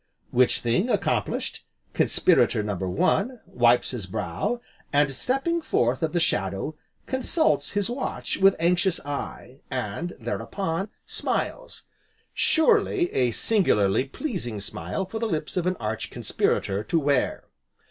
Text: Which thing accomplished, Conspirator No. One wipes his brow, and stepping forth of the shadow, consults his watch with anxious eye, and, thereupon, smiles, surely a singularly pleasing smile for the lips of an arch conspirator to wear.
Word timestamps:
Which 0.31 0.61
thing 0.61 0.89
accomplished, 0.89 1.63
Conspirator 1.93 2.63
No. 2.63 2.73
One 2.73 3.39
wipes 3.45 3.91
his 3.91 4.07
brow, 4.07 4.59
and 4.91 5.11
stepping 5.11 5.61
forth 5.61 6.01
of 6.01 6.11
the 6.11 6.19
shadow, 6.19 6.75
consults 7.05 7.73
his 7.73 7.87
watch 7.87 8.39
with 8.39 8.55
anxious 8.57 8.99
eye, 9.05 9.59
and, 9.69 10.13
thereupon, 10.19 10.89
smiles, 11.05 11.83
surely 12.33 13.13
a 13.13 13.29
singularly 13.29 14.05
pleasing 14.05 14.59
smile 14.59 15.05
for 15.05 15.19
the 15.19 15.27
lips 15.29 15.55
of 15.55 15.67
an 15.67 15.75
arch 15.79 16.09
conspirator 16.09 16.83
to 16.83 16.99
wear. 16.99 17.43